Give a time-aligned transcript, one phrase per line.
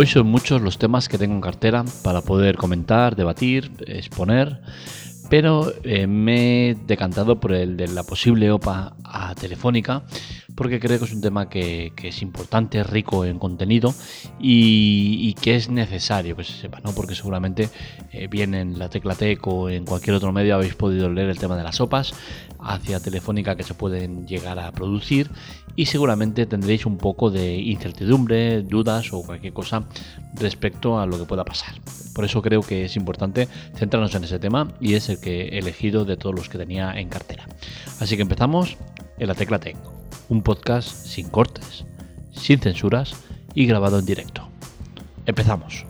[0.00, 4.62] Hoy son muchos los temas que tengo en cartera para poder comentar, debatir, exponer,
[5.28, 10.04] pero eh, me he decantado por el de la posible OPA a Telefónica
[10.54, 13.94] porque creo que es un tema que, es importante, rico en contenido
[14.38, 16.92] y, que es necesario que se sepa, ¿no?
[16.92, 17.68] porque seguramente
[18.12, 21.38] eh, bien en la Tecla Tech o en cualquier otro medio habéis podido leer el
[21.38, 22.12] tema de las sopas
[22.58, 25.30] hacia Telefónica que se pueden llegar a producir
[25.76, 29.84] y seguramente tendréis un poco de incertidumbre, dudas o cualquier cosa
[30.34, 31.74] respecto a lo que pueda pasar.
[32.14, 35.58] Por eso creo que es importante centrarnos en ese tema y es el que he
[35.58, 37.46] elegido de todos los que tenía en cartera.
[38.00, 38.76] Así que empezamos
[39.18, 39.76] en la Tecla Tech
[40.30, 41.84] un podcast sin cortes,
[42.32, 43.14] sin censuras
[43.52, 44.48] y grabado en directo.
[45.26, 45.84] Empezamos.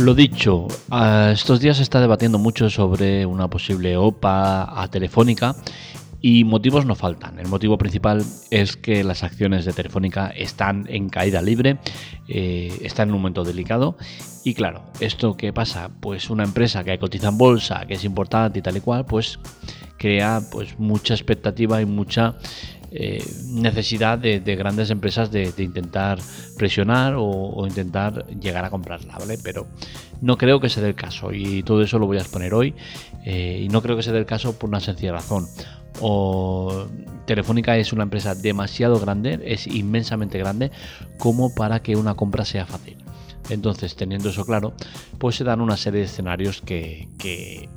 [0.00, 0.68] Lo dicho,
[1.32, 5.56] estos días se está debatiendo mucho sobre una posible OPA a Telefónica
[6.26, 7.38] y motivos no faltan.
[7.38, 11.76] El motivo principal es que las acciones de Telefónica están en caída libre,
[12.28, 13.98] eh, están en un momento delicado.
[14.42, 15.90] Y claro, ¿esto qué pasa?
[16.00, 19.38] Pues una empresa que cotiza en bolsa, que es importante y tal y cual, pues
[19.98, 22.36] crea pues mucha expectativa y mucha
[22.96, 26.18] eh, necesidad de, grandes empresas de, intentar
[26.56, 29.36] presionar o, intentar llegar a comprarla, ¿vale?
[29.42, 29.66] Pero
[30.20, 32.74] no creo que sea el caso y todo eso lo voy a exponer hoy
[33.24, 35.46] eh, y no creo que sea el caso por una sencilla razón
[36.00, 36.86] o
[37.26, 40.70] Telefónica es una empresa demasiado grande, es inmensamente grande
[41.18, 42.96] como para que una compra sea fácil.
[43.50, 44.72] Entonces, teniendo eso claro,
[45.18, 47.68] pues se dan una serie de escenarios que,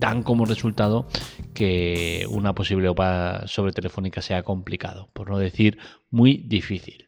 [0.00, 1.06] dan como resultado
[1.54, 5.78] que una posible OPA sobre Telefónica sea complicado, por no decir
[6.10, 7.04] muy difícil.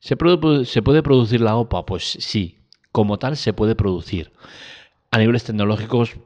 [0.00, 1.86] ¿Se puede, ¿Se puede producir la OPA?
[1.86, 2.58] Pues sí,
[2.90, 4.32] como tal se puede producir.
[5.10, 6.16] A niveles tecnológicos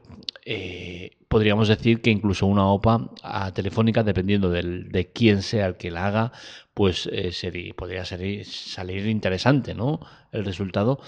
[0.45, 3.11] eh, podríamos decir que incluso una OPA
[3.53, 6.31] Telefónica, dependiendo de quién sea el que la haga,
[6.73, 9.99] pues eh, podría salir interesante ¿no?
[10.31, 11.01] el resultado.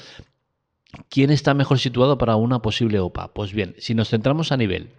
[1.09, 3.33] ¿Quién está mejor situado para una posible OPA?
[3.33, 4.89] Pues bien, si nos centramos a nivel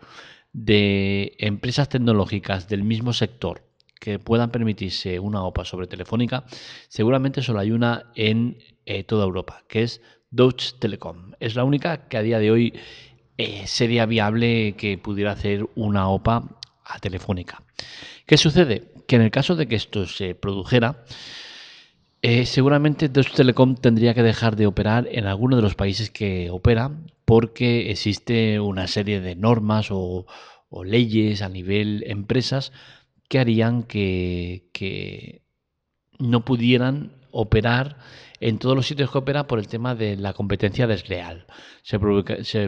[0.53, 3.63] de empresas tecnológicas del mismo sector
[3.99, 6.45] que puedan permitirse una OPA sobre Telefónica,
[6.89, 10.01] seguramente solo hay una en eh, toda Europa, que es
[10.31, 11.33] Deutsche Telekom.
[11.41, 12.75] Es la única que a día de hoy
[13.37, 17.63] eh, sería viable que pudiera hacer una OPA a Telefónica.
[18.27, 18.93] ¿Qué sucede?
[19.07, 21.05] Que en el caso de que esto se produjera,
[22.23, 26.51] eh, seguramente Deutsche Telekom tendría que dejar de operar en alguno de los países que
[26.51, 26.91] opera
[27.25, 30.27] porque existe una serie de normas o,
[30.85, 32.73] leyes a nivel empresas
[33.29, 35.43] que harían que,
[36.19, 37.99] no pudieran operar
[38.41, 41.47] en todos los sitios que opera por el tema de la competencia desleal.
[41.83, 41.99] Se,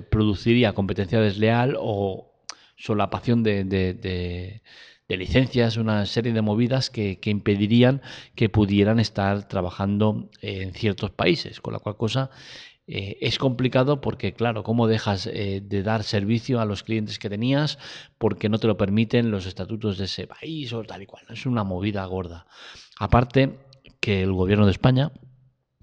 [0.01, 2.33] produciría competencia desleal o
[2.77, 4.63] solapación de, de,
[5.09, 8.03] licencias, una serie de movidas que, impedirían
[8.35, 12.31] que pudieran estar trabajando en ciertos países, con la cual cosa
[12.87, 17.31] eh, es complicado porque, claro, ¿cómo dejas eh, de dar servicio a los clientes que
[17.31, 17.79] tenías
[18.19, 21.25] porque no te lo permiten los estatutos de ese país o tal y cual?
[21.29, 22.47] Es una movida gorda.
[22.99, 23.59] Aparte
[24.01, 25.13] que el gobierno de España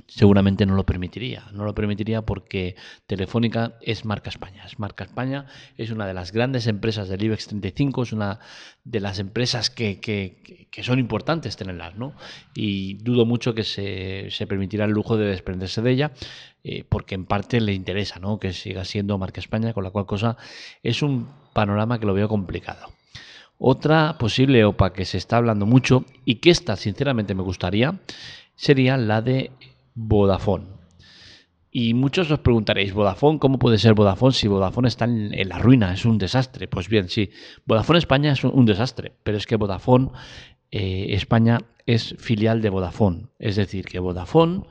[0.09, 1.46] seguramente no lo permitiría.
[1.53, 2.75] No lo permitiría porque
[3.06, 4.66] Telefónica es marca España.
[4.66, 5.46] Es marca España,
[5.78, 8.40] es una de las grandes empresas del IBEX 35, es una
[8.84, 12.14] de las empresas que, que, son importantes tenerlas, ¿no?
[12.56, 16.12] Y dudo mucho que se, se permitirá el lujo de desprenderse de ella,
[16.64, 18.40] eh, porque en parte le interesa, ¿no?
[18.40, 20.38] Que siga siendo marca España, con la cual cosa
[20.81, 22.88] es un panorama que lo veo complicado.
[23.59, 28.00] Otra posible OPA que se está hablando mucho y que esta sinceramente me gustaría
[28.56, 29.52] sería la de
[30.02, 30.66] Vodafone.
[31.72, 33.38] Y muchos os preguntaréis, ¿Vodafone?
[33.38, 35.94] ¿Cómo puede ser Vodafone si Vodafone está en, la ruina?
[35.94, 36.68] Es un desastre.
[36.68, 37.30] Pues bien, sí,
[37.66, 40.12] Vodafone España es un, desastre, pero es que Vodafone
[40.72, 43.28] eh, España es filial de Vodafone.
[43.40, 44.63] Es decir, que Vodafone,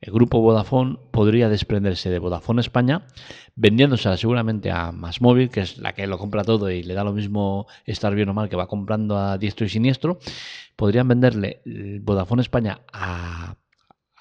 [0.00, 3.06] el grupo Vodafone, podría desprenderse de Vodafone España,
[3.54, 7.12] vendiéndose seguramente a Masmóvil, que es la que lo compra todo y le da lo
[7.12, 10.18] mismo estar bien o mal que va comprando a diestro y siniestro.
[10.74, 11.60] Podrían venderle
[12.02, 13.54] Vodafone España a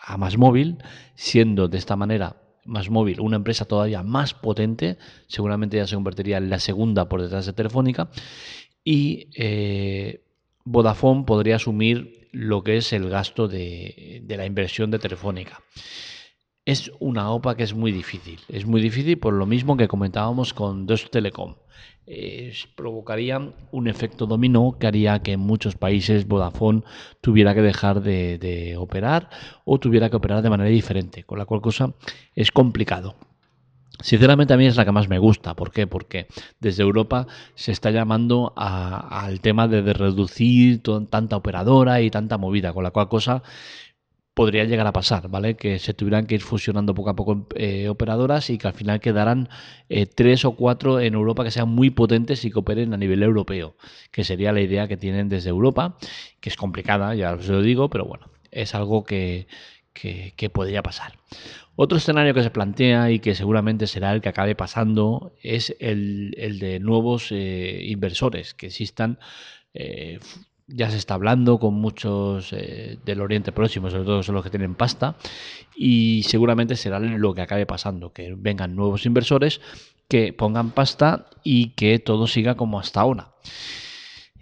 [0.09, 0.79] a Más Móvil,
[1.13, 4.97] siendo de esta manera Más Móvil una empresa todavía más potente,
[5.27, 8.09] seguramente ya se convertiría en la segunda por detrás de Telefónica,
[8.83, 10.23] y eh,
[10.65, 15.61] Vodafone podría asumir lo que es el gasto de, de la inversión de Telefónica.
[16.69, 20.54] Es una OPA que es muy difícil, es muy difícil por lo mismo que comentábamos
[20.54, 21.56] con Deutsche Telekom
[22.75, 23.39] provocaría
[23.71, 26.83] un efecto dominó que haría que en muchos países Vodafone
[27.21, 29.30] tuviera que dejar de, operar
[29.63, 31.94] o tuviera que operar de manera diferente, con la cual cosa
[32.36, 33.16] es complicado.
[34.01, 35.56] Sinceramente a mí es la que más me gusta.
[35.56, 35.86] ¿Por qué?
[35.86, 36.27] Porque
[36.60, 42.83] desde Europa se está llamando al tema de, reducir tanta operadora y tanta movida, con
[42.83, 43.44] la cual cosa
[44.39, 45.57] podría llegar a pasar, ¿vale?
[45.57, 49.01] Que se tuvieran que ir fusionando poco a poco eh, operadoras y que al final
[49.01, 49.50] quedaran
[49.89, 53.21] eh, tres o cuatro en Europa que sean muy potentes y que operen a nivel
[53.21, 53.75] europeo,
[54.13, 55.97] que sería la idea que tienen desde Europa,
[56.39, 59.47] que es complicada, ya os lo digo, pero bueno, es algo que,
[59.91, 61.19] que, podría pasar.
[61.75, 66.31] Otro escenario que se plantea y que seguramente será el que acabe pasando es el,
[66.62, 69.19] de nuevos eh, inversores que existan.
[70.69, 74.50] Ya se está hablando con muchos eh, del Oriente Próximo, sobre todo son los que
[74.50, 75.18] tienen pasta,
[75.75, 79.62] y seguramente será lo que acabe pasando, que vengan nuevos inversores
[80.10, 83.31] que pongan pasta y que todo siga como hasta ahora.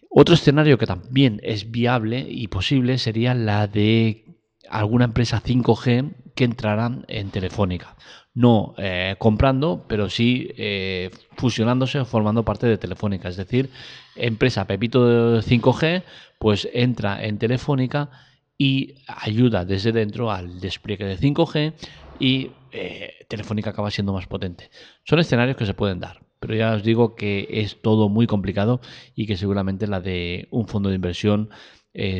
[0.10, 4.26] Otro escenario que también es viable y posible sería la de
[4.70, 7.98] alguna empresa 5G que entrará en Telefónica.
[8.34, 13.28] No eh, comprando, pero sí eh, fusionándose o formando parte de Telefónica.
[13.28, 13.72] Es decir,
[14.16, 16.04] empresa Pepito 5G,
[16.40, 18.12] pues entra en Telefónica
[18.58, 21.74] y ayuda desde dentro al despliegue de 5G
[22.20, 24.70] y eh, Telefónica acaba siendo más potente.
[25.04, 28.80] Son escenarios que se pueden dar, pero ya os digo que es todo muy complicado
[29.16, 31.50] y que seguramente la de un fondo de inversión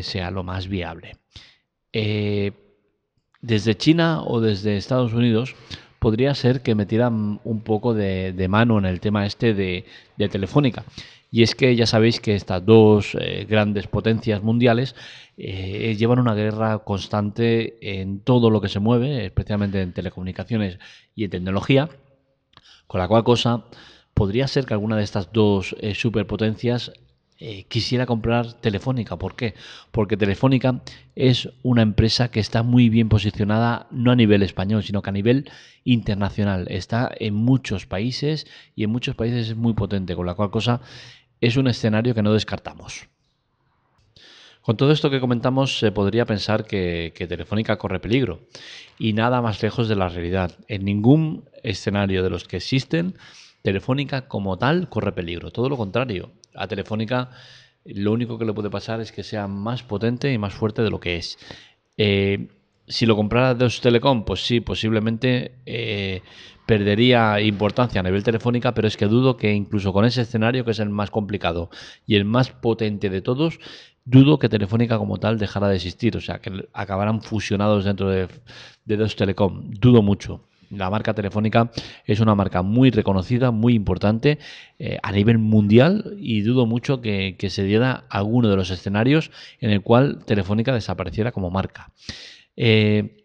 [0.02, 1.18] sea lo más viable.
[3.42, 5.56] Desde China o desde Estados Unidos
[6.00, 9.86] podría ser que metieran un poco de, mano en el tema este de,
[10.30, 10.86] Telefónica.
[11.30, 14.96] Y es que ya sabéis que estas dos eh, grandes potencias mundiales
[15.36, 20.80] eh, llevan una guerra constante en todo lo que se mueve, especialmente en telecomunicaciones
[21.16, 21.90] y en tecnología,
[22.88, 23.66] con la cual cosa
[24.14, 26.94] podría ser que alguna de estas dos superpotencias
[27.40, 29.18] eh, quisiera comprar Telefónica.
[29.18, 29.54] ¿Por qué?
[29.92, 30.82] Porque Telefónica
[31.16, 35.14] es una empresa que está muy bien posicionada, no a nivel español, sino que a
[35.14, 35.50] nivel
[35.84, 36.66] internacional.
[36.70, 40.82] Está en muchos países y en muchos países es muy potente, con la cual cosa
[41.40, 43.08] es un escenario que no descartamos.
[44.64, 48.42] Con todo esto que comentamos, se podría pensar que, que, Telefónica corre peligro
[49.00, 50.58] y nada más lejos de la realidad.
[50.68, 53.16] En ningún escenario de los que existen,
[53.62, 55.52] Telefónica como tal corre peligro.
[55.52, 57.30] Todo lo contrario, a Telefónica
[57.88, 60.90] lo único que le puede pasar es que sea más potente y más fuerte de
[60.90, 61.38] lo que es.
[61.98, 62.48] Eh,
[62.88, 66.22] si lo comprara Deutsche Telecom, pues sí, posiblemente eh,
[66.66, 70.72] perdería importancia a nivel telefónica, pero es que dudo que incluso con ese escenario, que
[70.72, 71.70] es el más complicado
[72.06, 73.60] y el más potente de todos,
[74.06, 78.28] dudo que Telefónica como tal dejara de existir, o sea, que acabaran fusionados dentro de,
[78.86, 79.72] de Deutsche Telecom.
[79.72, 80.44] Dudo mucho.
[80.70, 81.72] La marca Telefónica
[82.06, 84.38] es una marca muy reconocida, muy importante
[84.80, 89.32] eh, a nivel mundial y dudo mucho que, se diera alguno de los escenarios
[89.62, 91.92] en el cual Telefónica desapareciera como marca.
[92.58, 93.24] Eh,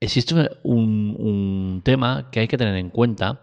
[0.00, 3.42] existe un, un tema que hay que tener en cuenta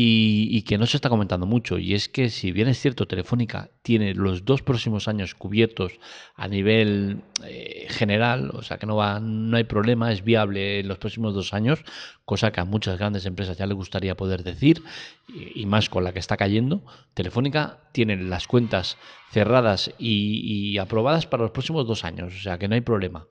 [0.00, 1.78] y, que no se está comentando mucho.
[1.78, 5.98] Y es que si bien es cierto, Telefónica tiene los dos próximos años cubiertos
[6.36, 10.88] a nivel eh, general, o sea que no, va, no hay problema, es viable en
[10.88, 11.80] los próximos dos años,
[12.24, 14.84] cosa que a muchas grandes empresas ya les gustaría poder decir,
[15.28, 16.84] y, más con la que está cayendo,
[17.14, 18.98] Telefónica tiene las cuentas
[19.32, 23.26] cerradas y, aprobadas para los próximos dos años, o sea que no hay problema.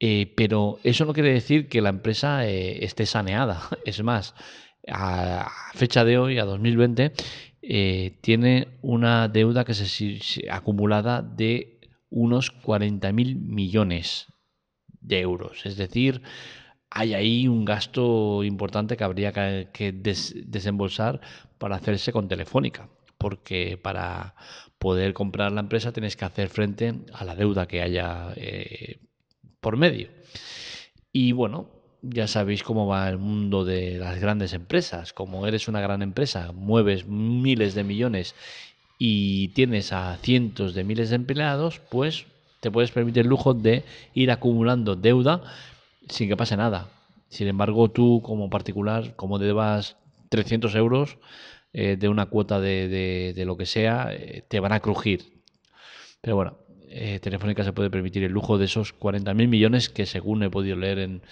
[0.00, 3.62] Eh, pero eso no quiere decir que la empresa eh, esté saneada.
[3.86, 4.34] Es más,
[4.88, 7.12] a fecha de hoy, a 2020,
[7.62, 14.26] eh, tiene una deuda que se, acumulada de unos 40.000 millones
[15.00, 15.64] de euros.
[15.64, 16.22] Es decir,
[16.90, 19.92] hay ahí un gasto importante que habría que,
[20.46, 21.20] desembolsar
[21.58, 22.88] para hacerse con Telefónica,
[23.18, 24.34] porque para
[24.78, 29.00] poder comprar la empresa tienes que hacer frente a la deuda que haya eh,
[29.60, 30.10] por medio.
[31.12, 31.70] Y bueno,
[32.10, 35.12] ya sabéis cómo va el mundo de las grandes empresas.
[35.12, 38.34] Como eres una gran empresa, mueves miles de millones
[38.98, 42.26] y tienes a cientos de miles de empleados, pues
[42.60, 43.84] te puedes permitir el lujo de
[44.14, 45.42] ir acumulando deuda
[46.08, 46.88] sin que pase nada.
[47.28, 49.96] Sin embargo, tú como particular, como debas
[50.28, 51.18] 300 euros
[51.72, 55.42] eh, de una cuota de, de, lo que sea, eh, te van a crujir.
[56.20, 56.56] Pero bueno,
[56.96, 60.76] eh, Telefónica se puede permitir el lujo de esos 40.000 millones que según he podido
[60.76, 61.22] leer en,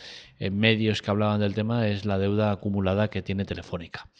[0.50, 4.10] medios que hablaban del tema es la deuda acumulada que tiene Telefónica.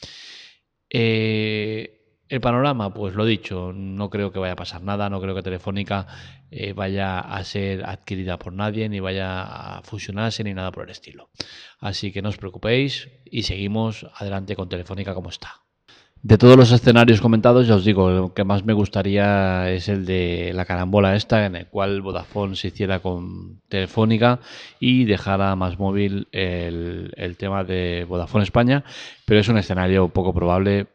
[0.88, 5.34] Eh, el panorama, pues lo dicho, no creo que vaya a pasar nada, no creo
[5.34, 6.06] que Telefónica
[6.52, 10.90] eh, vaya a ser adquirida por nadie, ni vaya a fusionarse, ni nada por el
[10.90, 11.30] estilo.
[11.80, 15.62] Así que no os preocupéis y seguimos adelante con Telefónica como está.
[16.24, 20.06] De todos los escenarios comentados, ya os digo, lo que más me gustaría es el
[20.06, 24.38] de la carambola esta, en el cual Vodafone se hiciera con Telefónica
[24.78, 28.84] y dejara más móvil el, tema de Vodafone España,
[29.24, 30.86] pero es un escenario poco probable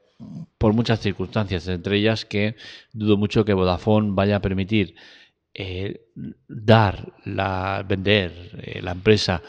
[0.58, 2.56] por muchas circunstancias, entre ellas que
[2.94, 4.96] dudo mucho que Vodafone vaya a permitir
[5.54, 6.06] eh,
[6.48, 8.32] dar, la, vender
[8.64, 9.42] eh, la empresa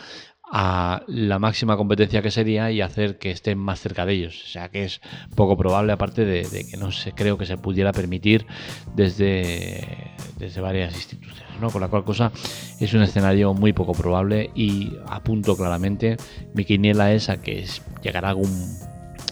[0.50, 4.42] a la máxima competencia que sería y hacer que estén más cerca de ellos.
[4.44, 5.00] O sea que es
[5.34, 8.46] poco probable, aparte de, que no se creo que se pudiera permitir
[8.94, 11.44] desde, desde varias instituciones.
[11.60, 11.70] ¿no?
[11.70, 12.32] Con la cual cosa
[12.80, 16.16] es un escenario muy poco probable y apunto claramente,
[16.54, 17.66] mi quiniela es a que
[18.02, 18.78] llegará algún,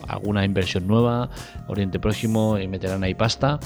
[0.08, 1.30] alguna inversión nueva,
[1.68, 3.58] Oriente Próximo, y meterán ahí pasta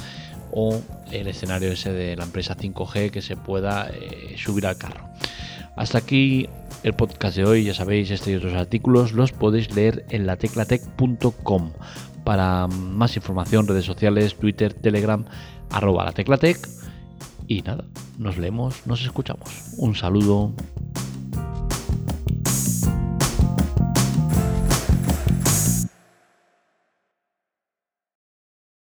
[0.52, 0.80] o
[1.10, 5.08] el escenario ese de la empresa 5G que se pueda eh, subir al carro.
[5.76, 6.48] Hasta aquí
[6.82, 11.72] el podcast de hoy, ya sabéis, este y otros artículos los podéis leer en lateclatec.com.
[12.24, 15.24] Para más información, redes sociales, Twitter, Telegram,
[15.70, 16.58] arroba la teclatec.
[17.46, 17.84] Y nada,
[18.18, 19.74] nos leemos, nos escuchamos.
[19.78, 20.54] Un saludo.